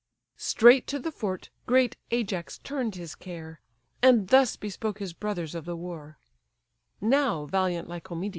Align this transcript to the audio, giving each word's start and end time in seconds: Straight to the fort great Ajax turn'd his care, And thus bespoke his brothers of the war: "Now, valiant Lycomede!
Straight 0.37 0.87
to 0.87 0.97
the 0.97 1.11
fort 1.11 1.51
great 1.67 1.95
Ajax 2.09 2.57
turn'd 2.57 2.95
his 2.95 3.13
care, 3.13 3.61
And 4.01 4.29
thus 4.29 4.55
bespoke 4.55 4.97
his 4.97 5.13
brothers 5.13 5.53
of 5.53 5.65
the 5.65 5.75
war: 5.77 6.17
"Now, 6.99 7.45
valiant 7.45 7.87
Lycomede! 7.87 8.29